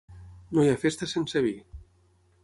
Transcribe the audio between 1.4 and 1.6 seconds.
vi.